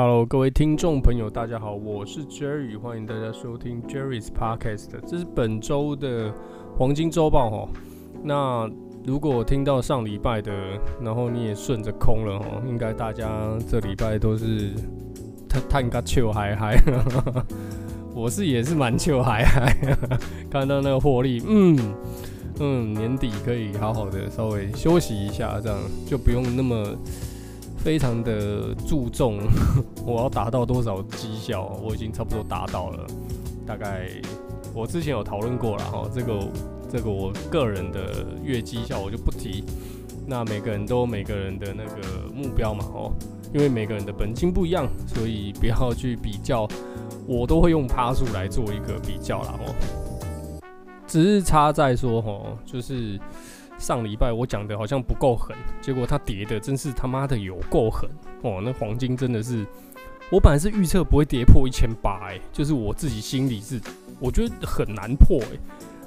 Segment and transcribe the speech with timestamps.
[0.00, 4.90] Hello，各位听众朋友，大家好，我是 Jerry，欢迎大家收听 Jerry's Podcast。
[5.04, 6.32] 这是本周的
[6.76, 7.68] 黄金周报哈。
[8.22, 8.70] 那
[9.04, 10.52] 如果听到上礼拜的，
[11.02, 13.28] 然后你也顺着空了哈，应该大家
[13.68, 14.70] 这礼拜都是
[15.48, 16.80] 探探个秋嗨嗨。
[18.14, 19.96] 我是也是蛮秋嗨嗨，
[20.48, 21.76] 看到那个获利，嗯
[22.60, 26.96] 嗯，年底可以好好的稍微休息一下，这样就不用那么。
[27.78, 29.38] 非常的注重，
[30.04, 33.06] 我要达到多少绩效，我已经差不多达到了。
[33.66, 34.08] 大概
[34.74, 36.38] 我之前有讨论过了哈，这个
[36.90, 39.64] 这个我个人的月绩效我就不提。
[40.26, 43.12] 那每个人都有每个人的那个目标嘛哦，
[43.54, 46.68] 因为每个人的本金不一样，所以不要去比较。
[47.26, 49.74] 我都会用趴数来做一个比较啦哦，
[51.06, 53.18] 只是差在说哈，就是。
[53.78, 58.10] 上礼拜我讲的好像不够狠，结果它跌的真是他妈的有够狠
[58.42, 58.60] 哦！
[58.62, 59.64] 那黄金真的是，
[60.30, 63.80] 我本来是预测不会跌破一千八，哎，就是我自己心里是
[64.18, 65.58] 我觉得很难破，哎，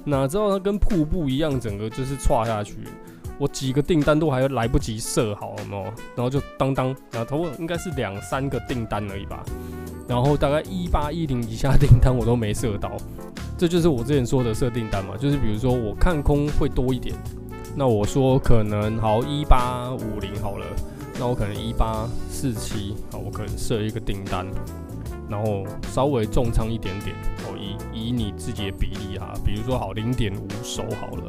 [0.04, 2.76] 哪知道它跟瀑布一样，整个就是唰下去，
[3.38, 5.84] 我几个订单都还来不及设好，有没有？
[6.16, 9.44] 然后就当当，然后应该是两三个订单而已吧，
[10.10, 12.92] 然后大概一八一零以下订单我都没设到，
[13.58, 17.16] 这就是我之前说的设订单嘛，就是比如说我看空会多一点。
[17.76, 20.66] 那我说可能好一八五零好了，
[21.18, 24.46] 那我可能一八四七，好，我可能设一个订单，
[25.30, 31.24] 然后稍微重仓一点点，哦，以以你自己的比例啊，比如说好零点五手好了，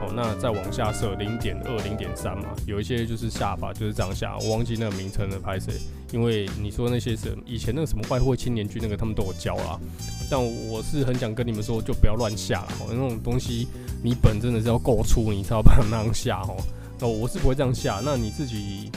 [0.00, 5.72] 哦，那再往下设零点二、零点三嘛，有一些就是下法就是这样下，我忘记那个名称了，拍谁？
[6.12, 9.78] 因为你说那些是以前那个什么外汇青年军那个，他们都有教啦，
[10.30, 13.68] 但我是很想跟你们说，就不要乱下了，那种东西。
[14.00, 16.56] 你本真的是要够粗，你才要把它那样下哦。
[17.00, 18.00] 那我是不会这样下。
[18.04, 18.92] 那你自己，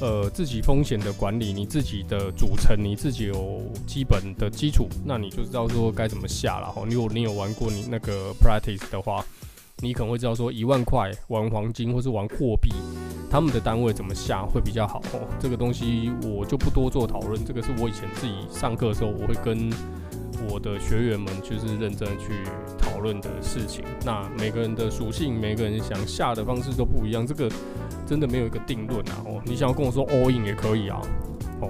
[0.00, 6.82] 呃，自己风险的管理，你自己的组成，你自己有基本的基础，那你就知道说该怎么下了哈。
[6.90, 9.24] 如果你有玩过你那个 practice 的话，
[9.82, 12.70] 你可能会知道说一万块玩黄金或是玩货币，
[13.30, 15.26] 他们的单位怎么下会比较好哦。
[15.38, 17.44] 这个东西我就不多做讨论。
[17.44, 19.70] 这个是我以前自己上课的时候，我会跟。
[20.48, 22.32] 我的学员们就是认真去
[22.78, 23.84] 讨论的事情。
[24.06, 27.48] 那每个人的属性，每个人想下的方式都不一样，这个
[28.06, 29.22] 真的没有一个定论啊。
[29.26, 30.98] 哦，你想要跟我说 all in 也可以啊。
[31.60, 31.68] 哦，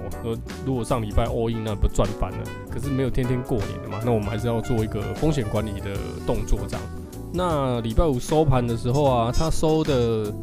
[0.65, 2.37] 如果上礼拜 all in 那不赚翻了？
[2.71, 5.93] 可是没有天天过年的嘛，那我们还是要做一个风险管理的
[6.25, 6.85] 动作这样。
[7.33, 10.33] 那礼拜五收盘的时候啊，它收的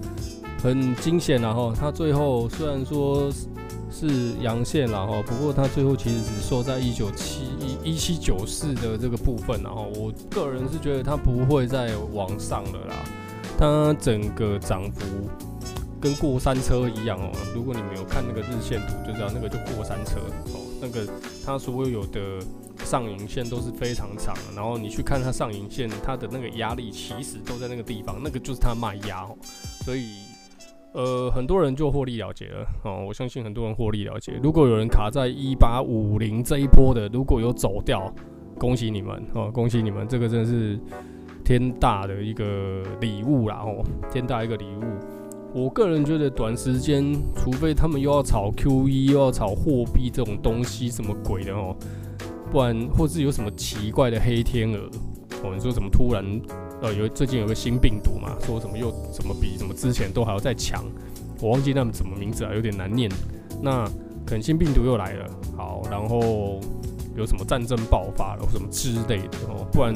[0.62, 3.30] 很惊险，然后它最后虽然说。
[3.90, 12.94] 是阳线了哈，不过它最后其实只收在一九七一一七九四的这个部分，然后我个人是觉得它不会再往上了啦。
[13.58, 15.04] 它整个涨幅
[16.00, 17.32] 跟过山车一样哦。
[17.52, 20.20] 如果你没有看那个日线图，就知道那个就过山车
[20.52, 20.67] 哦。
[20.80, 21.06] 那个
[21.44, 22.38] 它所有的
[22.84, 29.36] 上影线都是非常长，然后你去看它上影线，它的那个压力其实都在那个地方，那个就是它卖压哦，
[29.84, 30.18] 所以。
[30.94, 33.04] 呃，很多人就获利了结了哦。
[33.06, 34.32] 我相信很多人获利了结。
[34.42, 38.12] 如果有人卡在一八五零这一波的，如果有走掉，
[38.58, 40.80] 恭喜你们哦，恭喜你们，这个真的是
[41.44, 44.82] 天大的一个礼物啦哦，天大一个礼物。
[45.58, 51.74] 我个人觉得，短时间，除非他们又要炒 QE，又要炒货币这种东西，什么鬼的哦，
[52.52, 54.88] 不然或是有什么奇怪的黑天鹅
[55.42, 56.24] 哦，你说怎么突然？
[56.80, 60.84] 呃，有最近有个新病毒嘛，说什么又怎么比什么之前都还要再强，
[61.40, 63.10] 我忘记那什么名字啊，有点难念。
[63.60, 63.84] 那
[64.24, 65.26] 可能新病毒又来了，
[65.56, 66.60] 好，然后
[67.16, 69.92] 有什么战争爆发了什么之类的哦，不然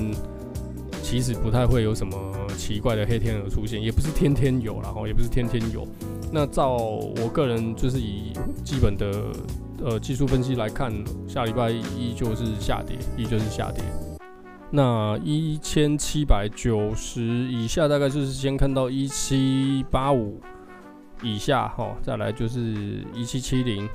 [1.03, 2.17] 其实不太会有什么
[2.57, 5.87] 奇怪的黑天鹅出现，也不是天天有，然后也不是天天有。
[6.33, 8.33] 那照我个人就是以
[8.65, 9.25] 基本的
[9.85, 10.91] 呃技术分析来看，
[11.29, 13.85] 下礼拜依旧是下跌，依旧是下跌。
[14.71, 20.41] 那一千七百九十以下，大概就是先看到一七八五
[21.23, 23.87] 以下哈，再来就是一七七零，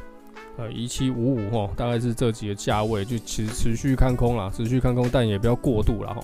[0.57, 6.21] 呃一七五五哈，大概是这几个价位，就持持续看空啦，持续看空，但也不要过度了哈。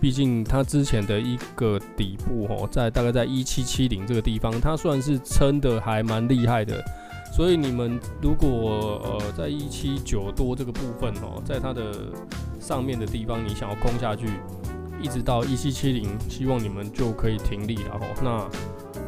[0.00, 6.82] 毕竟它之前的一个底部哈，在大概在一七七零这个地方，它算是撑得还蛮厉害的。
[7.34, 11.92] 所以你们如果呃在一七九多这个部分哦，在它的
[12.60, 14.26] 上面的地方，你想要空下去，
[15.00, 18.06] 一直到一七七零，希望你们就可以停利了哈。
[18.22, 18.48] 那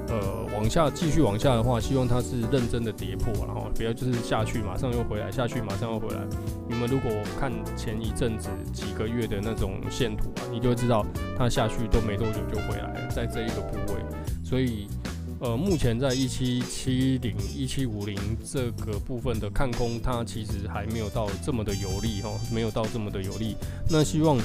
[0.09, 6.21] 呃往下继续往下的话，希望它是认真的跌破，然后不要就是下去马上又回来，下去马上又回来。
[6.69, 11.05] 你们如果看前一阵子几个月的那种线图啊，你就会知道
[11.37, 14.01] 它下去都没多久就回来了，在这一个部位，
[14.45, 14.87] 所以。
[15.41, 23.55] 呃，目前在一七七零、一七五零这个部分的看空，它其实还没有到这么的有利哈，没有到这么的有利。
[23.91, 24.39] 那希望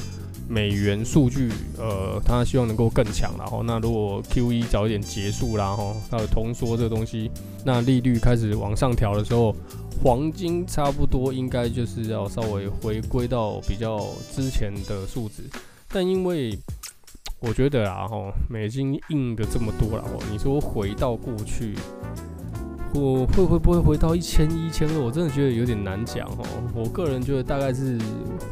[0.50, 7.30] 美元数据，呃，它希望能够更强，然后那如果 QE 早一点结束啦，吼，还有通缩这个东西，
[7.64, 9.56] 那利率开始往上调的时候，
[10.04, 15.44] 黄金差不多应该就是要稍微回归到比较之前的数值，
[15.88, 16.58] 但因为。
[17.42, 21.74] 我觉得啊，吼，美金印的这么多了，你说回到过去，
[22.94, 25.00] 我会会不会回到一千一千二？
[25.00, 26.46] 我真的觉得有点难讲，哦。
[26.74, 27.98] 我个人觉得大概是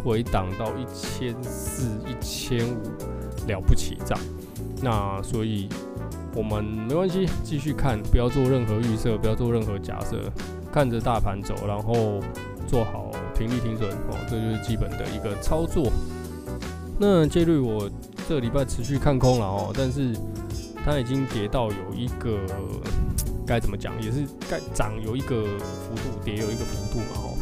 [0.04, 2.81] 回档到一千四、一千五
[3.48, 4.24] 了不起这样。
[4.81, 5.68] 那所以
[6.36, 10.31] 我们没关系，继续看，不要做任何预设，不要做任何假设，
[10.72, 12.19] 看着大盘走，然后
[12.68, 15.92] 做好停利停损，哦，这就是基本的一个操作。
[17.00, 17.90] 那这率我。
[18.30, 20.13] 这礼拜持续看空了哦，但是
[20.83, 22.38] 它已经跌到有一个
[23.48, 27.38] 该怎么讲，也是该涨有一个幅度，跌有一个幅度嘛哦。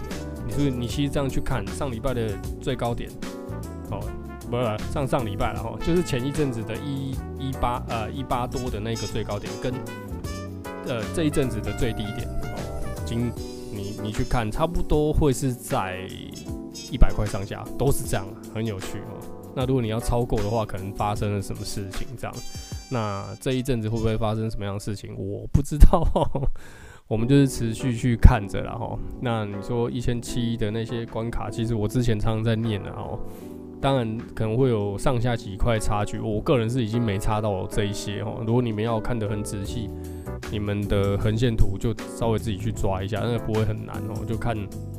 [0.48, 2.30] 你是你其实这样去看上礼拜的
[2.62, 3.10] 最高点，
[3.90, 4.00] 哦，
[4.50, 9.74] 不是上上礼拜了哈，就是前一阵子的一一八呃一八多的那个最高点，跟
[10.86, 13.32] 呃这一阵子的最低点哦，今
[13.74, 16.08] 你你去看，差不多会是在
[16.92, 19.20] 一百块上下，都是这样，很有趣哦。
[19.56, 22.08] 那如果你要超过的话，可能发生了什么事情？
[22.20, 22.36] 这样，
[22.90, 25.16] 那这一阵子会不会发生什么样的事情？
[25.18, 26.08] 我不知道，
[27.08, 28.98] 我们就是持续去看着了哈。
[29.22, 33.20] 那你说一千七的那些关卡，其实我之前常常在念了哦。
[33.82, 38.44] 当然可能会有上下几块差距，我个人是已经没差到这一些哦。
[38.46, 39.90] 如果你们要看得很仔细，
[40.52, 44.58] 你们的横线图就稍微自己去抓一下，那不会很难哦，就看。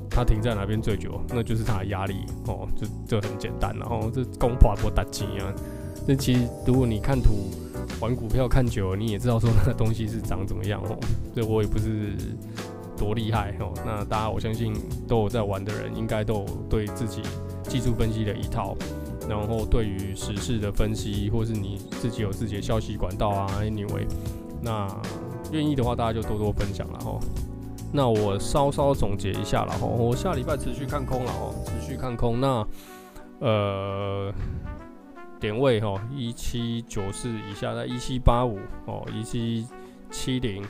[0.08, 2.14] 它停在哪边最久，那就是它的压力
[2.46, 3.76] 哦，就就很简单。
[3.78, 5.52] 然后这攻破不打紧啊。
[6.08, 7.34] 那其实如果你看图
[8.00, 10.98] 玩股票看久了，你也知道说那个东西是长怎么样哦。
[11.34, 12.16] 这我也不是
[12.96, 13.72] 多厉害哦。
[13.84, 14.74] 那大家我相信
[15.06, 17.22] 都有在玩的人，应该都有对自己
[17.64, 18.76] 技术分析的一套，
[19.28, 24.06] 然后对于时事的分析，或是你自己有自己的消息管道啊，anyway，
[24.62, 24.88] 那
[25.52, 27.18] 愿意的话，大家就多多分享了哈。
[27.92, 32.40] 那我稍稍总结一下了哈，我下礼拜持续看空了哦，持续看空。
[32.40, 32.66] 那
[33.38, 34.32] 呃
[35.38, 39.66] 点位哈，一七九四以下，在一七八五哦，一七
[40.10, 40.62] 七零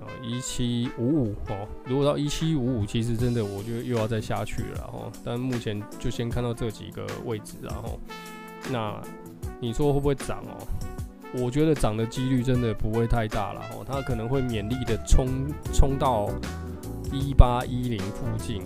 [0.00, 1.68] 哦，一七五五哦。
[1.84, 5.12] 如果到一七五五，其实真的我就又要再下去了哈。
[5.24, 7.98] 但目前就先看到这几个位置，然后
[8.70, 9.00] 那
[9.60, 10.66] 你说会不会涨哦？
[11.34, 15.28] 我觉得涨的几率真的不会太大了哦，它可能会勉力的冲
[15.72, 16.28] 冲到
[17.12, 18.62] 一八一零附近。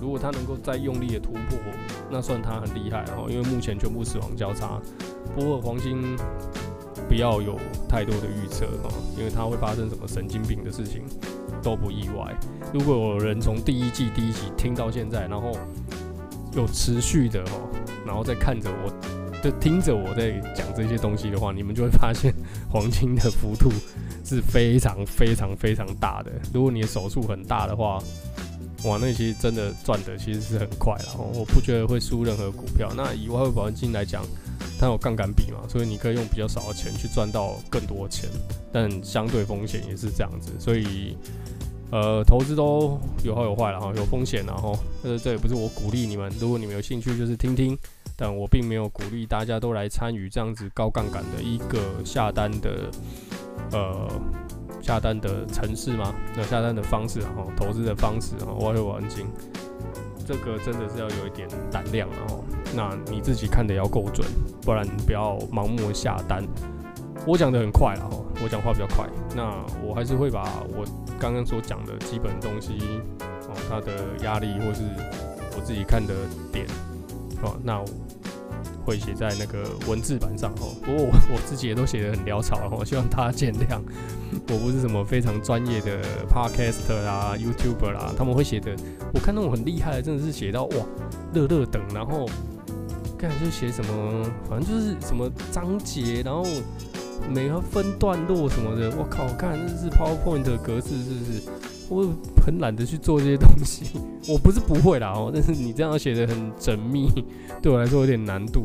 [0.00, 1.58] 如果他能够再用力的突破，
[2.10, 3.26] 那算他很厉害哦。
[3.30, 4.80] 因为目前全部死亡交叉，
[5.34, 6.16] 不过黄金
[7.08, 7.58] 不要有
[7.88, 11.02] 太多的预测哦，因为它会发生什么神经病的事情
[11.62, 12.34] 都不意外。
[12.72, 15.52] 如果有人从第一季第一集听到现在，然后
[16.52, 17.68] 有持续的哦，
[18.06, 18.92] 然后再看着我。
[19.42, 22.30] 就听着我在讲这些东西的话，你们就会发现
[22.70, 23.70] 黄金的幅度
[24.22, 26.30] 是非常非常非常大的。
[26.52, 27.98] 如果你的手速很大的话，
[28.84, 31.16] 哇，那其实真的赚的其实是很快了。
[31.34, 32.90] 我不觉得会输任何股票。
[32.96, 34.24] 那以外汇保证金来讲，
[34.78, 38.28] 它有杠杆比嘛，所以你可以用比较少的钱去赚到更多钱，
[38.72, 40.52] 但相对风险也是这样子。
[40.58, 41.16] 所以，
[41.90, 46.32] 呃，投资都有好有坏了哈，有风险然后，呃，这也不是我鼓励你们。
[46.40, 47.76] 如果你们有兴趣，就是听听。
[48.16, 52.90] 但我并没有鼓励大家都来参与这样子高杠杆的一个下单的，
[53.72, 54.06] 呃，
[54.90, 56.12] 下单的城市吗？
[56.36, 59.24] 那下单的方式哈，投资的方式哈，外汇保证金，
[60.26, 62.42] 这个真的是要有一点胆量然后，
[62.74, 64.26] 那你自己看的要够准，
[64.62, 66.44] 不然不要盲目下单。
[67.24, 70.42] 我讲的很快了哈，我讲话比较快，那我还是会把
[70.76, 70.84] 我
[71.20, 72.72] 刚刚所讲的基本东西
[73.20, 73.92] 哦，它的
[74.24, 74.82] 压力或是
[75.56, 76.12] 我自己看的
[76.52, 76.66] 点
[77.44, 77.80] 哦，那。
[78.90, 83.80] 会写在那个文字版上哦，不过我 我自己也都写得很潦草，然后希望大家见谅。
[84.48, 88.74] 我不是什么非常专业的 podcaster 啦、YouTuber 啦，他们会写的，
[89.14, 90.76] 我看那种很厉害的，真的是写到哇，
[91.34, 92.28] 乐乐等，然后
[93.16, 96.44] 看就写什么，反正就是什么章节，然后
[97.28, 101.42] 每个分段落什么的，我靠，看这是 PowerPoint 格式是不是？
[101.90, 102.06] 我
[102.42, 103.98] 很懒得去做这些东西，
[104.32, 107.10] 我不是不会啦哦，但是你这样写的很缜密，
[107.60, 108.62] 对我来说有点难度。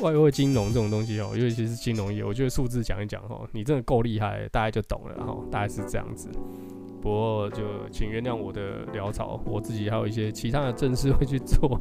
[0.00, 6.30] 外汇金融这种东西哦，尤其是金融业，我觉得数字讲一讲哦，你真的够厉害，大概就懂了哈，大概是这样子。
[7.02, 11.78] 不过就请原谅我的潦草，我自己还有一些其他的正事会去做。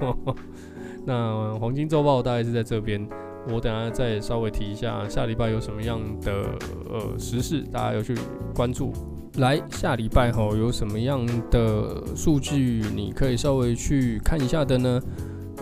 [1.06, 3.08] 那黄金周报大概是在这边。
[3.52, 6.44] 我等下再稍微提一下下礼拜有什么样的
[6.90, 8.14] 呃时事，大家要去
[8.54, 8.92] 关注。
[9.38, 15.02] 来，下礼拜吼有什么样的数据你可以稍微去看一下的呢？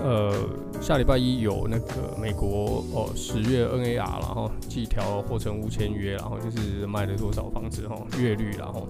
[0.03, 0.31] 呃，
[0.79, 8.87] 下礼拜一有那个美国哦十月 NAR，然后计调或成屋签约，然后就是卖了多少房子哈，月率然后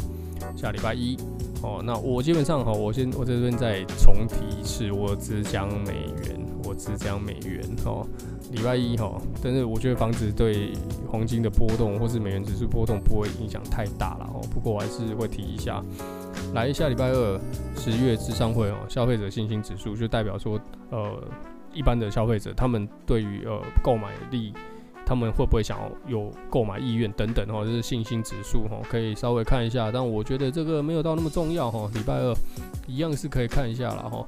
[0.56, 1.18] 下礼拜一
[1.62, 5.94] 哦，那我基本上哈，我先我这边再重提一次，我只讲美
[6.26, 6.46] 元，
[6.78, 8.06] 是这样美元哦。
[8.52, 10.72] 礼拜一哈，但是我觉得房子对
[11.10, 14.42] 黄金的波动或是美元指数波动不会影响太大了哦。
[14.54, 15.84] 不过我还是会提一下，
[16.54, 17.40] 来下礼拜二
[17.76, 20.58] 十月智商会哦，消费者信心指数就代表说，
[20.92, 21.22] 呃，
[21.74, 24.54] 一般的消费者他们对于呃购买力，
[25.06, 29.92] 他们会不会想要有购买意愿等等哦，就是信心指数哈，可以稍微看一下。
[29.92, 32.34] 但我觉得这个没有到那么重要哈，礼拜二
[32.88, 34.26] 一样是可以看一下了哈。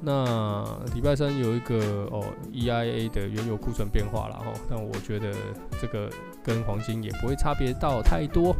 [0.00, 1.76] 那礼拜三有一个
[2.10, 2.22] 哦
[2.52, 5.32] ，EIA 的原油库存变化了哈，但我觉得
[5.80, 6.08] 这个
[6.44, 8.54] 跟黄金也不会差别到太多。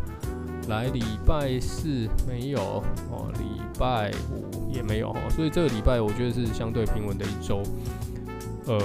[0.69, 7.63] 来礼拜四没有哦，礼拜五也没有哈，所以这个礼拜我觉得是相对平稳的一周。
[8.67, 8.81] 呃，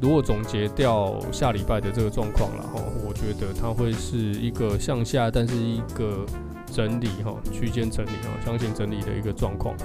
[0.00, 6.24] 如果总结掉下礼拜的这个状况了哈，我觉得它会是一个向下，但是一个
[6.64, 9.76] 整理哈，区间整理哈，相信整理的一个状况。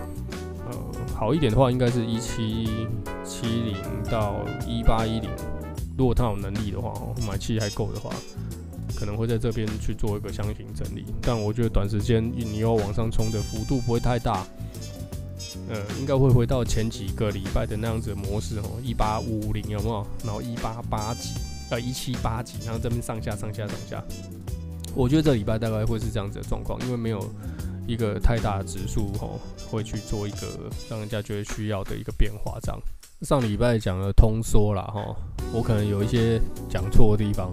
[1.17, 2.67] 好一点的话，应该是一七
[3.25, 3.75] 七零
[4.09, 5.27] 到一八一零。
[5.97, 6.93] 如果他有能力的话，
[7.27, 8.11] 买气还够的话，
[8.95, 11.05] 可能会在这边去做一个箱型整理。
[11.23, 14.45] 但我觉得短时间你要往上冲的幅度不会太大。
[15.69, 20.05] 呃，应该会回到前几个礼拜的那样子模式哦，一八五零有没有？
[20.23, 21.31] 然后一八八几，
[21.71, 24.03] 呃，一七八几，然后这边上下上下上下。
[24.93, 27.19] 我觉得这礼拜大概会是这样子的状况，因为没有。
[27.87, 29.39] 一个太大的指数吼，
[29.71, 32.59] 会去做一个让人家觉得需要的一个变化。
[32.61, 32.79] 这样
[33.21, 35.15] 上礼拜讲了通缩啦吼，
[35.53, 36.39] 我可能有一些
[36.69, 37.51] 讲错的地方。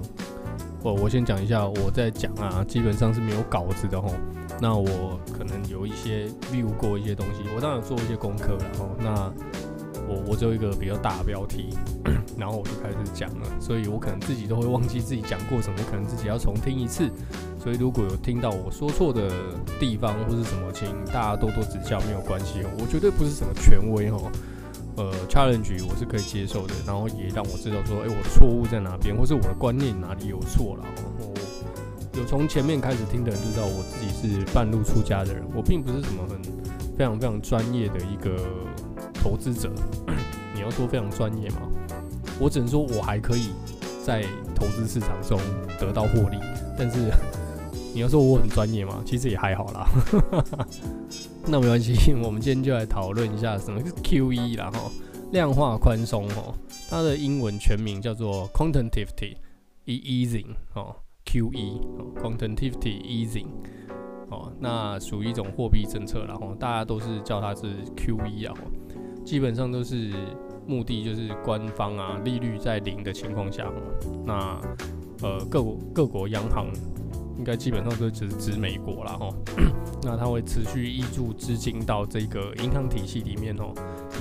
[0.82, 4.12] 我我先讲一下，我在讲啊，基本上是没有稿子的吼。
[4.60, 8.90] 那我可能有一些 view 过一些东西，我当然做一些功课然后。
[8.98, 9.32] 那
[10.08, 11.70] 我我只有一个比较大的标题，
[12.38, 17.10] 然后我就开始讲了，所以我可能自己都会忘记自己讲过什么，可能自己要重听一次。
[17.58, 19.30] 所以如果有听到我说错的
[19.80, 22.70] 地方或是什么，请大家多多指教，没有关系哦。
[22.78, 24.30] 我绝对不是什么权威哦，
[24.96, 30.84] 呃，challenge 我是可以接受的，然后也让我知道说，哎、我的错误在哪边，或是我的观念哪里有错了。
[30.94, 31.32] 然后
[32.12, 36.38] 有从前面开始听的人就知道，我自己是半路出家的人，我并不是什么很
[36.96, 38.36] 非常非常专业的一个
[39.24, 39.72] 投资者。
[40.54, 41.62] 你要说非常专业吗？
[42.38, 43.48] 我只能说我还可以
[44.04, 44.22] 在
[44.54, 45.40] 投资市场中
[45.80, 46.36] 得到获利，
[46.78, 47.10] 但是。
[47.94, 49.00] 你要说我很专业吗？
[49.06, 49.88] 其实也还好啦。
[51.46, 54.90] 那没关系，我们今天就来讨论一下什么是 QE 啦哈，
[55.30, 56.52] 量化宽松哦，
[56.90, 59.36] 它的英文全名叫做 Quantitative
[59.86, 63.46] Easing 哦，QE 哦，Quantitative Easing
[64.28, 68.54] 哦，那属于一种货币政策，然后大家都是叫它是 QE 啊，
[69.24, 70.12] 基本上都是
[70.66, 73.70] 目的就是官方啊利率在零的情况下，
[74.24, 74.60] 那
[75.22, 76.66] 呃各国各国央行。
[77.36, 79.14] 应该基本上都只是指美国啦。
[79.14, 79.28] 哈，
[80.04, 83.74] 那它会持续挹注资金到这个银行体系里面哦，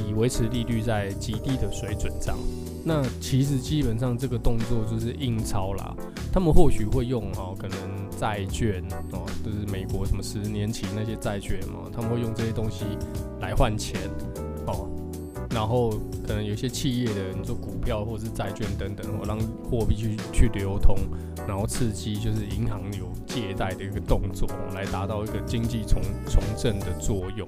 [0.03, 2.35] 以维持利率在极低的水准上。
[2.83, 5.95] 那其实基本上这个动作就是印钞啦，
[6.33, 7.77] 他们或许会用哦，可能
[8.19, 12.83] 债券哦，就是美国什么十年期那些债券嘛，他们会用这些东西
[13.39, 13.95] 来换钱
[14.65, 14.89] 哦。
[15.53, 15.91] 然后
[16.25, 20.95] 可能有些企业的，你说股票或者是债券等等，我，让货币去去流通，
[21.47, 27.47] 然后刺激就是银行有借贷的一个动作，来达到一个经济重重振的作用。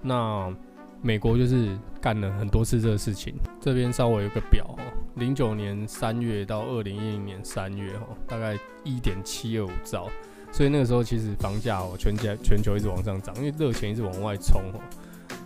[0.00, 0.54] 那
[1.02, 3.34] 美国就是干了很多次这个事情。
[3.60, 4.80] 这边稍微有个表哦，
[5.16, 10.08] 零九年三月到二零一零年三月哈，大概一点七二五兆，
[10.52, 14.80] 所以那个时候其实房价哦，全家全球一直往上涨，因为热钱一直往外冲哦。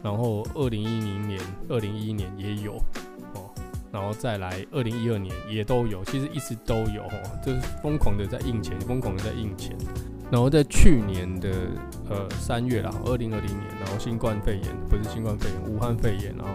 [0.03, 2.75] 然后二零一零年、二零一一年也有
[3.35, 3.51] 哦，
[3.93, 9.77] 然后再来二零一二年也都有，其实一直都有哦，就是疯狂的在印钱，疯狂的在印钱。
[10.31, 11.51] 然后在去年的
[12.09, 16.53] 呃三月啦，二零二零年，然后新冠肺炎不是新冠肺炎，武汉肺炎，然后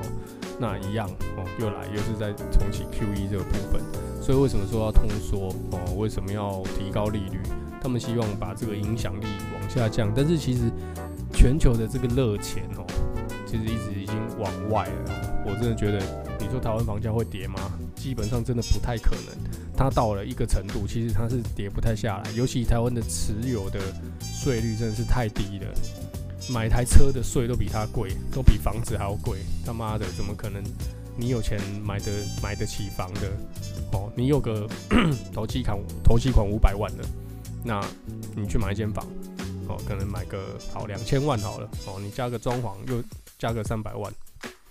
[0.58, 3.82] 那一样哦，又来又是在重启 QE 这个部分。
[4.22, 5.94] 所以为什么说要通缩哦？
[5.98, 7.40] 为什么要提高利率？
[7.82, 10.72] 他们希望把这个影响力往下降，但是其实
[11.34, 12.86] 全球的这个热钱哦。
[13.46, 16.00] 其实一直已经往外了，我真的觉得，
[16.40, 17.60] 你说台湾房价会跌吗？
[17.96, 19.36] 基本上真的不太可能。
[19.78, 22.32] 它到了一个程度，其实它是跌不太下来。
[22.32, 23.80] 尤其台湾的持有的
[24.22, 25.74] 税率真的是太低了，
[26.50, 29.40] 买台车的税都比它贵，都比房子还要贵。
[29.66, 30.64] 他妈的，怎么可能？
[31.18, 32.12] 你有钱买得
[32.44, 33.32] 买得起房的
[33.94, 34.12] 哦？
[34.16, 34.68] 你有个
[35.34, 37.06] 头期款头期款五百万的，
[37.64, 37.82] 那
[38.36, 39.06] 你去买一间房
[39.70, 43.02] 哦，可能买个好两千万好了哦，你加个装潢又
[43.38, 44.12] 加个三百万，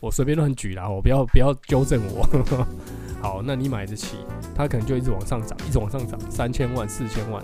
[0.00, 2.26] 我随便乱举啦，我不要不要纠正我。
[3.22, 4.18] 好，那你买得起，
[4.54, 7.42] 它可能就一直往上涨，一直往上涨，三千万、四千万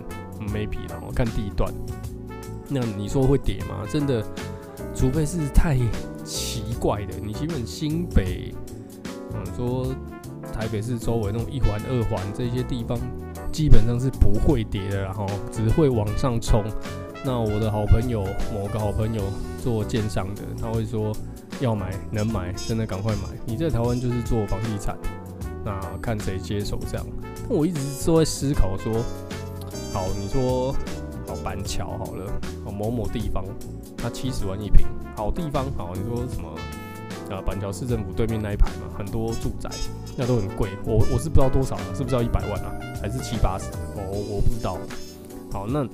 [0.53, 1.03] 没皮了。
[1.07, 1.73] 我看地段，
[2.69, 3.87] 那你说会跌吗？
[3.91, 4.23] 真的，
[4.95, 5.79] 除非是太
[6.25, 8.55] 奇怪的，你基本新北，
[9.33, 9.87] 嗯，说
[10.53, 12.99] 台北市周围那种一环、二环这些地方，
[13.51, 16.63] 基本上是不会跌的，然后只会往上冲。
[17.25, 18.23] 那我的好朋友，
[18.53, 19.23] 某个好朋友
[19.63, 21.15] 做建商的，他会说
[21.61, 23.29] 要买能买，真的赶快买。
[23.47, 24.97] 你在台湾就是做房地产。
[25.63, 27.07] 那看谁接手这样，
[27.47, 29.05] 我一直都在思考说，
[29.93, 30.73] 好，你说
[31.27, 32.33] 好板桥好了，
[32.65, 33.45] 哦某某地方，
[33.95, 36.49] 它七十万一平，好地方，好，你说什么
[37.29, 37.43] 啊？
[37.45, 39.69] 板桥市政府对面那一排嘛，很多住宅，
[40.17, 42.73] 那都很贵，我我是不知道多少，是不是要一百万啊？
[43.03, 43.67] 还是七八十？
[43.95, 44.79] 我我不知道。
[45.53, 45.87] 好，那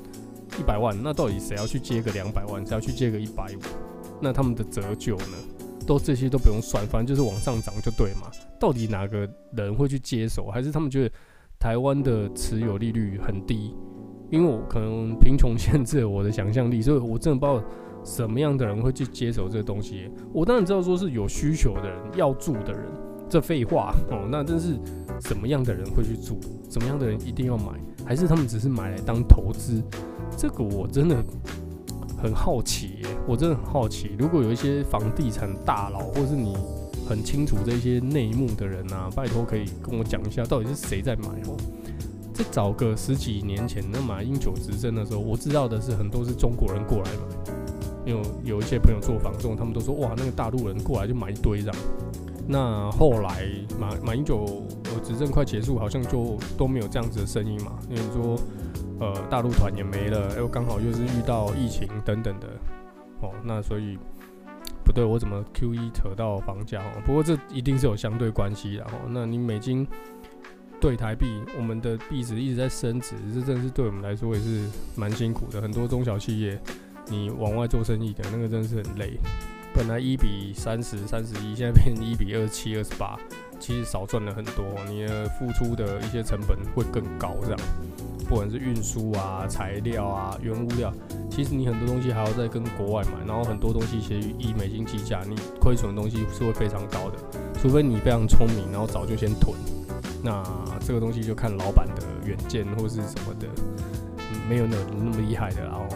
[0.59, 2.65] 一百万，那到底谁要去接个两百万？
[2.65, 3.61] 谁要去接个一百五？
[4.21, 5.37] 那他们的折旧呢？
[5.87, 8.31] 都这些都不用算，反正就是往上涨就对嘛。
[8.59, 10.47] 到底哪个人会去接手？
[10.47, 11.15] 还是他们觉得
[11.61, 13.75] 台湾的持有利率很低？
[14.31, 17.65] 因为我可能贫穷限制了我的想象力，所以我真的不知道
[18.03, 20.11] 什么样的人会去接手这个东西。
[20.33, 22.83] 我当然知道说是有需求的人要住的人，
[23.29, 24.27] 这废话哦。
[24.29, 24.77] 那真是
[25.21, 26.41] 什么样的人会去住？
[26.69, 27.73] 什么样的人一定要买？
[28.05, 29.81] 还是他们只是买来当投资？
[30.37, 31.23] 这个我真的。
[32.19, 36.57] 很好奇耶，我真的很好奇，如果有一些房地产大佬，或是你
[37.07, 41.55] 很清楚这些内幕的人啊，拜托可以跟我讲一下，到底是谁在买哦？
[42.33, 47.53] 这早个十几年前，那马英九执政的时候，我知道的是很多是中国人过来买，
[48.07, 51.77] 因为有一些朋友做房仲，他们都说哇，那个大陆人过来就买一堆这样。
[52.49, 53.47] 那后来
[53.79, 54.63] 马马英九
[55.05, 58.39] 执政快结束，好像就都没有这样子的声音嘛，因为说。
[58.99, 62.49] 呃，大陆团也没了，又刚好又是遇到疫情等等的，
[63.21, 63.99] 哦，那所以
[64.85, 66.81] 不对，我怎么 Q 一扯到房价？
[66.81, 68.93] 哦，不过这一定是有相对关系的哦。
[69.11, 69.87] 那你美金
[70.81, 71.27] 对台币，
[71.59, 75.61] 我们的币值一直在升值，这真是对我们来说也是蛮辛苦的。
[75.61, 76.59] 很多中小企业，
[77.09, 79.19] 你往外做生意的那个真的是很累。
[79.75, 83.19] 本来一比三十、三十一，现在变成一比二十七、二十八，
[83.61, 87.59] 其实少赚了很多，你的付出的一些成本会更高，这样。
[88.29, 90.93] 不管是运输啊、材料啊、原物料，
[91.31, 97.17] 其实你很多东西还要再跟国外买，然后很多东西其实以美金计价，你亏损的东西是会非常高的。
[97.61, 99.57] 除非你非常聪明，然后早就先囤，
[100.23, 100.43] 那
[100.85, 103.47] 这个东西就看老板的远见或是什么的，
[104.49, 105.63] 没有那那么厉害的。
[105.63, 105.87] 然后，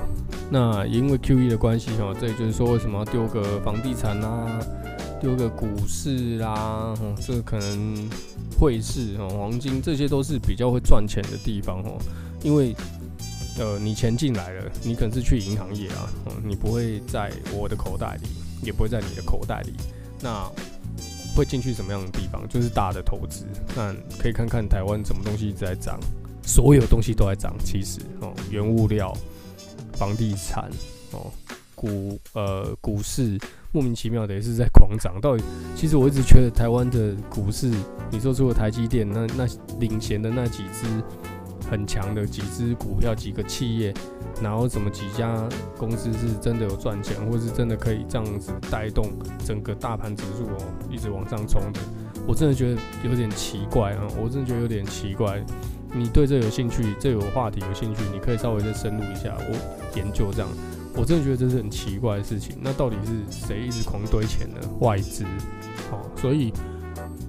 [0.51, 4.61] 那因为 QE 的关系哈，这也就是说为什么要丢个房地产啊，
[5.21, 8.09] 丢个股市啦、哦，这个可能。
[8.59, 11.97] 汇市哦，黄金这些都是比较会赚钱的地方哦，
[12.43, 12.77] 因为
[13.59, 16.13] 呃，你钱进来了，你可能是去银行业啊，
[16.45, 18.29] 你不会在我的口袋里，
[18.63, 19.73] 也不会在你的口袋里，
[20.21, 20.47] 那
[21.35, 22.47] 会进去什么样的地方？
[22.51, 23.47] 就是大的投资。
[23.75, 25.99] 那可以看看台湾什么东西一直在涨，
[26.43, 29.17] 所有东西都在涨，其实哦，原物料、
[29.95, 30.71] 房地产
[31.13, 31.33] 哦。
[31.75, 33.41] 股呃股市
[33.73, 35.45] 莫名其妙的也是在狂涨，到底
[35.77, 37.71] 其实我一直觉得台湾的股市，
[38.11, 39.47] 你说除了台积电那那
[39.79, 40.87] 领衔的那几只
[41.71, 43.95] 很强的几只股票几个企业，
[44.43, 49.09] 然后怎么几家公司是真的有赚钱，或是真的可以这样子带动
[49.45, 50.59] 整个大盘指数哦
[50.91, 51.81] 一直往上冲的，
[52.27, 55.41] 我真的觉得有点奇怪啊，我真的觉得有点奇怪。
[55.93, 60.49] 你对这有兴趣，这有话题有兴趣，你可以稍微再深入一下，我研究这样。
[60.95, 62.57] 我真的觉得这是很奇怪的事情。
[62.61, 64.57] 那到底是谁一直狂堆钱呢？
[64.81, 65.25] 外资，
[65.91, 66.53] 哦，所以，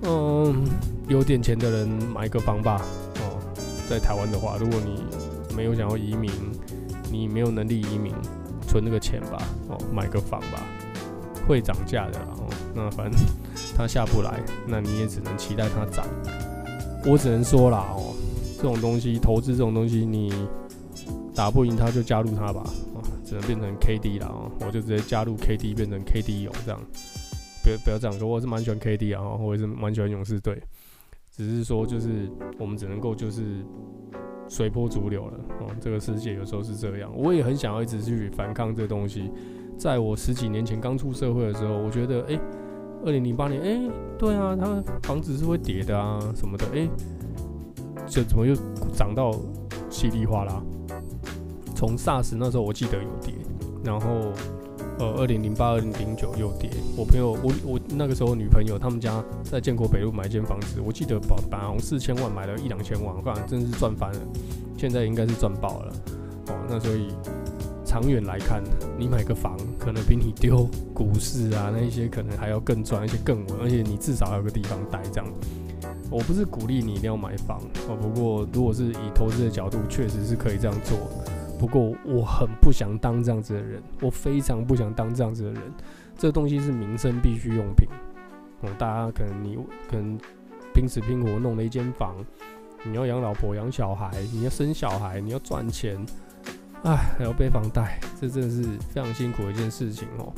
[0.03, 0.65] 嗯，
[1.07, 2.81] 有点钱的人买个房吧，
[3.19, 3.39] 哦，
[3.89, 5.03] 在台湾的话，如果你
[5.55, 6.31] 没有想要移民，
[7.11, 8.13] 你没有能力移民，
[8.67, 9.37] 存那个钱吧，
[9.69, 10.65] 哦，买个房吧，
[11.47, 13.19] 会涨价的，哦，那反正
[13.77, 16.05] 它下不来，那你也只能期待它涨。
[17.05, 18.13] 我只能说啦，哦，
[18.57, 20.33] 这种东西，投资这种东西，你
[21.35, 22.63] 打不赢它就加入它吧。
[23.31, 26.77] 只能变成 KD 了哦，我就直接加入 KD，变成 KD 勇这样。
[27.63, 30.61] 不要不要这样说，我是蛮喜欢 KD 啊，我也是蛮喜欢勇士队。
[31.29, 33.63] 只是说，就是我们只能够就是
[34.49, 35.67] 随波逐流了哦。
[35.79, 39.31] 这个世界有时候是这样，我也很想要一直去反抗这东西。
[39.77, 42.37] 在我十几年前刚出社会的时候，我觉得，哎，
[43.05, 46.85] 二零零八年，哎，对啊，它房子是会跌的啊，什么的，哎，
[48.05, 48.53] 这怎么又
[48.91, 49.31] 涨到
[49.89, 50.61] 稀里哗啦？
[51.81, 53.33] 从 SARS 那时候我记得有跌，
[53.83, 54.07] 然后
[54.99, 56.69] 呃，二零零八、二零零九又跌。
[56.95, 64.19] 我朋友，我我那个时候女朋友他们家在建国北路买一间房子，我记得保本来好像四千万买了一两千万，我看真是赚翻了。
[64.77, 65.93] 现在应该是赚爆了
[66.49, 66.53] 哦。
[66.69, 67.07] 那所以
[67.83, 68.61] 长远来看，
[68.95, 75.25] 你买个房可能比你丢股市啊那一些可能还要更赚，而且更稳，而且你至少还有个地方待这样。
[76.11, 80.95] 我不是鼓励你一定要买房哦，不过如果是以投资的角度，确实是可以这样做。
[81.61, 85.61] 不过我很不想当这样子的人，我非常不想当这样子的人。
[86.17, 87.87] 这东西是民生必需用品
[88.61, 89.55] 哦，大家可能你
[89.87, 90.17] 可能
[90.73, 92.15] 拼死拼活弄了一间房，
[92.83, 96.03] 你要养老婆养小孩，你要生小孩，你要赚钱，
[96.81, 100.33] 哎，还要背房贷，这真的是非常辛苦的一件事情哦。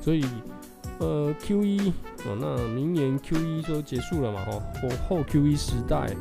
[0.00, 0.24] 所以。
[1.00, 1.88] 呃，Q 一
[2.26, 6.14] 哦，那明年 Q 一就结束了嘛，吼，我后 Q 一时代，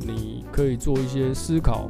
[0.00, 1.88] 你可以做一些思考。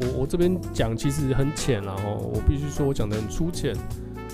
[0.00, 3.74] 我我这边讲其实很浅了哦，我必须说我讲的很粗浅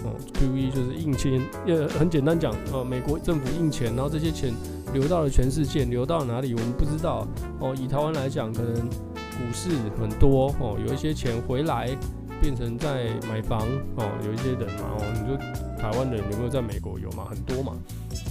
[0.05, 0.15] 哦。
[0.35, 4.53] QE 就是印钱，呃，很简单讲，呃，美国政府印钱，然后这些钱
[4.93, 7.27] 流到了全世界，流到哪里我们不知道
[7.59, 7.75] 哦。
[7.79, 9.71] 以台湾来讲，可能股市
[10.01, 11.97] 很多哦，有一些钱回来。
[12.43, 15.37] 变成在买房哦，有一些人嘛哦，你说
[15.77, 17.27] 台湾人有没有在美国有嘛？
[17.29, 17.77] 很多嘛，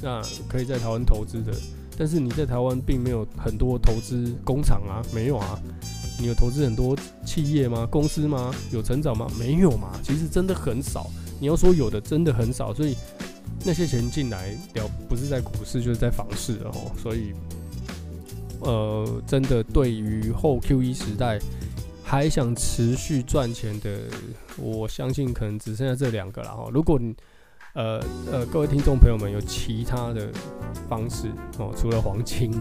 [0.01, 1.53] 那可以在台湾投资的，
[1.95, 5.59] 但是你在台湾并没有很多投资工厂啊，没有啊，
[6.19, 7.87] 你有投资很多企业吗？
[7.89, 8.53] 公司吗？
[8.71, 9.27] 有成长吗？
[9.39, 11.09] 没有嘛，其实真的很少。
[11.39, 12.95] 你要说有的，真的很少，所以
[13.65, 17.33] 那些钱进来了，不是在股市就是在房市哦，所以
[18.59, 21.39] 呃，真的对于后 QE 时代。
[22.01, 23.99] 还想持续赚钱的，
[24.57, 26.67] 我相信可能只剩下这两个了哈。
[26.73, 27.15] 如果你
[27.73, 30.27] 呃呃各位听众朋友们有其他的
[30.89, 31.27] 方式
[31.59, 32.51] 哦，除了黄金、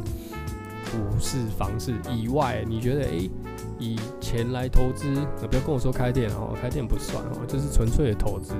[0.90, 3.30] 股市、房市以外，你觉得诶、
[3.78, 5.06] 以钱来投资，
[5.48, 8.54] 不要跟我说开店哦，开店不算哦，这是纯粹的投资。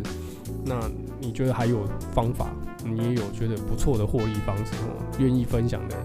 [0.64, 0.80] 那
[1.20, 2.48] 你觉得还有方法？
[2.84, 5.96] 你也有觉得不错的获利方式哦，愿意分享的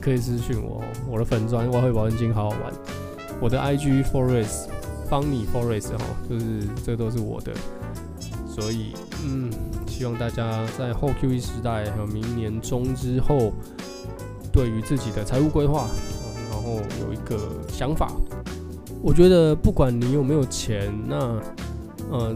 [0.00, 2.72] 可以私讯我，我的粉砖外汇保证金好好玩。
[3.40, 4.68] 我的 IG Forest
[5.08, 6.46] 方你 Forest 哈，就是
[6.84, 7.52] 这都是我的，
[8.48, 8.92] 所以
[9.24, 9.50] 嗯，
[9.86, 13.52] 希望大家在后 QE 时代还有明年中之后，
[14.56, 15.86] 对于自己的财务规划，
[16.50, 17.38] 然后有一个
[17.68, 18.10] 想法。
[19.02, 21.40] 我觉得不管你有没有钱，那
[22.10, 22.34] 嗯。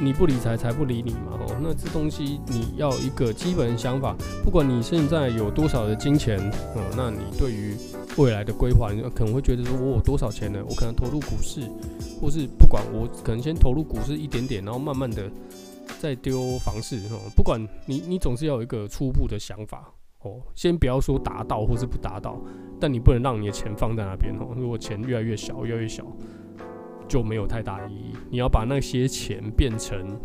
[0.00, 1.38] 你不理财，财不理你嘛？
[1.38, 4.16] 哦，那这东西你要一个基本想法。
[4.42, 6.40] 不管你现在有多少的金钱，
[6.74, 7.76] 哦，那你对于
[8.16, 10.64] 未来的规划，你可能会觉得说，我有多少钱呢？
[10.66, 11.60] 我可能投入股市，
[12.20, 15.30] 或是不管我可能先投入股市一点点，然后慢慢的
[16.00, 16.96] 再丢房市。
[17.10, 19.92] 哦，不管你，你总是要有一个初步的想法。
[20.22, 22.40] 哦，先不要说达到或是不达到，
[22.80, 24.34] 但你不能让你的钱放在那边。
[24.36, 26.04] 哦，如果钱越来越小，越来越小。
[27.08, 28.16] 就没有太大意义。
[28.30, 30.18] 你要把那些钱变成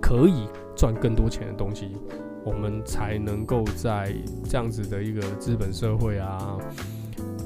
[0.00, 1.90] 可以赚更多钱的东西，
[2.46, 6.56] 我们才能够在这样子的一个资本社会啊，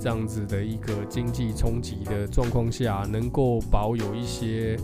[0.01, 4.77] 这样子的一个经济冲击的状况下，能够保有一些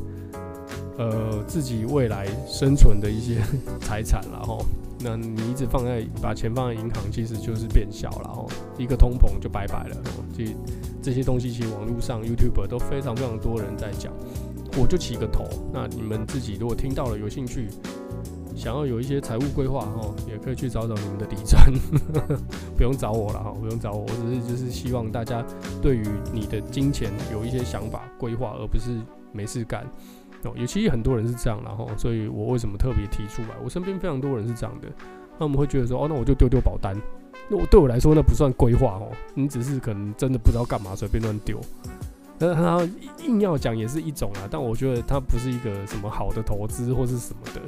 [0.99, 3.41] 呃自己未来生存的一些
[3.79, 4.59] 财产了哈。
[5.03, 8.47] 那你一直放在把钱放在银行，其实就是变小了哦，
[8.79, 9.97] 一个通膨就拜拜了。
[10.37, 10.45] 这
[11.03, 14.13] 这些东西其实网络上 YouTube 都非常非常多人在讲，
[14.79, 15.45] 我就起个头。
[15.73, 17.69] 那你们自己如果听到了有兴趣，
[18.55, 21.73] 想要有一些财务规划哈，也可以去找找你们的底专，
[22.77, 25.43] 不用找我了哈，不用找我，我只是就是希望大家
[25.81, 28.99] 对于你的金钱有一些想法规划，而不是
[29.33, 29.87] 没事干。
[30.45, 33.49] 哦，有其实很多人是这样，然后，所以我为什么特别提出来？
[33.63, 34.89] 我身边非常多人是这样的，
[35.39, 36.97] 他们会觉得说，哦，那我就丢丢保单。
[37.49, 41.61] 那我对我来说，那不算规划哦，你只是可能真的不知道干嘛，随便乱丢。
[42.39, 47.61] 那他硬要讲也是一种啊，但我觉得它不是一个什么好的投资或是什么的。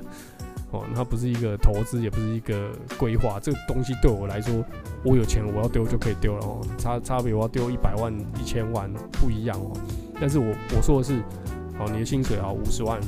[0.70, 3.38] 哦，它不是一个投资，也不是一个规划。
[3.38, 4.64] 这个东西对我来说，
[5.04, 6.62] 我有钱我要丢就可以丢了哦。
[6.78, 9.72] 差差别我要丢一百万、一千万不一样哦。
[10.18, 11.22] 但是我我说的是。
[11.78, 13.00] 好，你的薪水啊，五十万，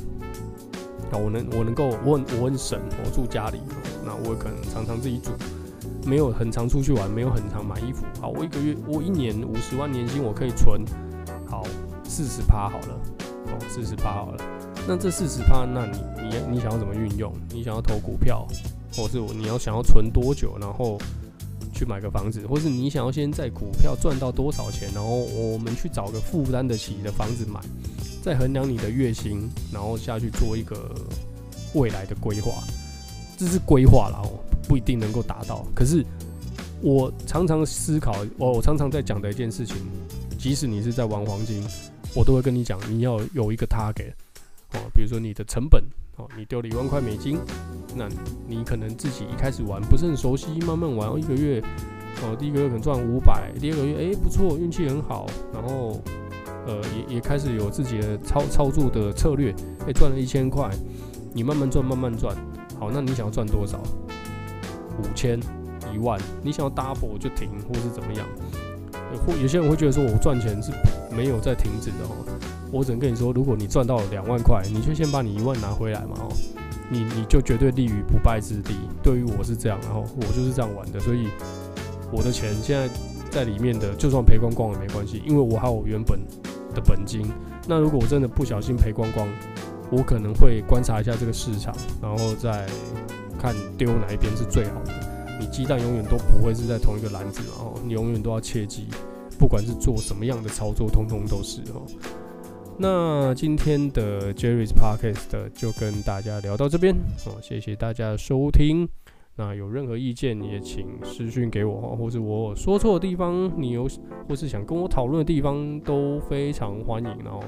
[1.11, 3.59] 好，我能我能够我我很省，我住家里，
[4.03, 5.31] 那我可能常常自己煮，
[6.05, 8.03] 没有很常出去玩，没有很常买衣服。
[8.19, 10.83] 好，我一个月我一年五十万年薪，我可以存
[11.47, 11.63] 好
[12.03, 12.99] 四十趴好了，
[13.47, 14.43] 哦，四十趴好了。
[14.87, 17.33] 那这四十趴，那你你你想要怎么运用？
[17.49, 18.45] 你想要投股票，
[18.95, 20.97] 或是你要想要存多久，然后
[21.73, 27.59] 去买个房子，或是你想要先在股票赚到多少钱，然后我们去找个负担得起的房子买。
[28.25, 30.89] 再衡量你的月薪，然后下去做一个
[31.75, 32.53] 未来的规划，
[33.37, 34.33] 这是规划啦，哦，
[34.67, 35.63] 不一定能够达到。
[35.75, 36.03] 可是
[36.81, 39.77] 我常常思考，我我常常在讲的一件事情，
[40.39, 41.63] 即使你是在玩黄金，
[42.15, 44.13] 我都会跟你讲，你要有一个 target
[44.73, 45.83] 哦，比如说你的成本
[46.17, 47.37] 哦，你丢了一万块美金，
[47.95, 48.09] 那
[48.47, 51.61] 你可能自己一开始玩不是很熟悉，慢慢玩，一个月
[52.23, 56.01] 哦，第一个月可能赚五百，第二个月诶不错，运气很好，然后
[56.65, 59.53] 呃也也开始有自己的操操作的策略，
[59.87, 60.69] 诶赚了一千块，
[61.33, 62.35] 你慢慢赚慢慢赚，
[62.79, 63.79] 好，那你想要赚多少？
[64.97, 65.39] 五千、
[65.93, 68.25] 一万，你想要 double 就停，或是怎么样？
[69.25, 70.71] 或有些人会觉得说，我赚钱是
[71.15, 72.25] 没有在停止的哦。
[72.71, 76.33] 我只能跟你说，如果你赚到两万块，你就先把你一万拿回来嘛哦，
[76.89, 78.73] 你你就绝对立于不败之地。
[79.03, 81.27] 对于我是这样，然后我就是这样玩的，所以
[82.11, 82.89] 我的钱现在
[83.29, 86.19] 在里面的，就算赔光光也没关系，因为我还有原本
[86.75, 87.25] 的本金。
[87.67, 89.27] 那如果我真的不小心赔光光，
[89.89, 92.67] 我可能会观察一下这个市场，然后再。
[93.37, 94.93] 看丢哪一边是最好的，
[95.39, 98.87] 你鸡蛋永远都不会是在同一个篮子，然后你永远都要切记，
[99.37, 101.85] 不管是做什么样的操作，通通都是哦。
[102.77, 108.87] 那今天的 Jerry's Podcast 就跟大家聊到这边哦，谢谢大家的收听。
[109.35, 113.87] 那有任何意见也请私讯给我哦，或是我说错的地方，你有
[114.27, 117.43] 或是想跟我讨论的地方都非常欢迎然后。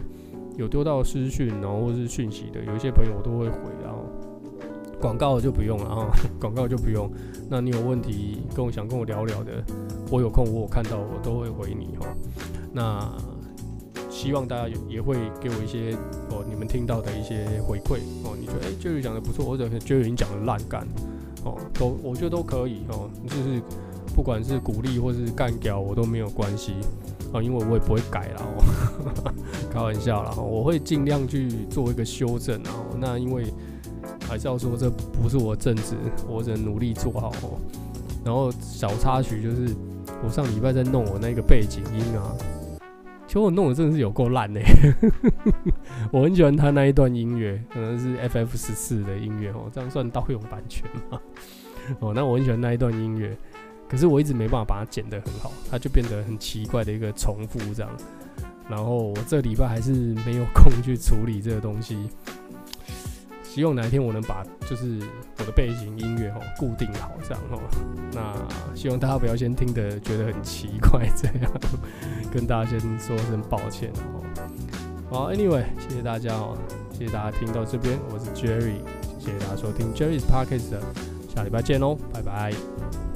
[0.58, 4.00] 有丢到私讯，然后或是讯息的，有一些朋友我都会回，然后。
[5.00, 6.10] 广告就不用了啊，
[6.42, 7.08] 广告就不用。
[7.48, 9.64] 那你有问题跟我想跟我聊聊的，
[10.12, 12.08] 我有空我有看到我都会回你哈。
[12.74, 13.16] 那
[14.10, 15.96] 希望大家也也会给我一些
[16.32, 18.36] 哦，你们听到的一些回馈哦。
[18.40, 20.88] 你觉得哎，Jerry 讲的不错，或者 Jerry 已经讲的烂干
[21.48, 23.10] 哦，都我觉得都可以哦。
[23.28, 23.62] 就是
[24.16, 26.74] 不管是鼓励或是干掉我都没有关系
[27.34, 29.34] 啊，因为我也不会改了哦，
[29.72, 32.72] 开玩笑啦，我会尽量去做一个修正啊。
[33.00, 33.46] 那因为。
[34.22, 35.96] 还是要说，这不是我正职，
[36.28, 37.60] 我只能努力做好哦。
[38.26, 39.74] 然后小插曲就是，
[40.22, 42.36] 我上礼拜在弄我那个背景音啊，
[43.28, 44.62] 其实我弄的真的是有够烂的。
[46.12, 51.20] 我很喜欢他那一段音乐，可能是 FF 十四的音乐哦，这样算盗用版权吗？
[52.00, 53.38] 哦，那我很喜欢那一段音乐，
[53.90, 57.92] 可是我一直没办法把它剪得很好，它就变得很奇怪的一个重复这样。
[58.70, 59.92] 然后我这礼拜还是
[60.26, 62.10] 没有空去处理这个东西。
[63.50, 65.00] 希望哪一天我能把就是
[65.40, 67.60] 我的背景音乐哦固定好这样哦，
[68.14, 71.52] 那希望大家不要先听的觉得很奇怪这样，
[72.32, 74.22] 跟大家先说声抱歉哦。
[75.10, 76.56] 好，Anyway，谢谢大家哦，
[76.92, 78.76] 谢谢大家听到这边，我是 Jerry，
[79.18, 80.78] 谢谢大家收听 Jerry's Podcast，
[81.34, 83.07] 下礼拜见喽，拜拜。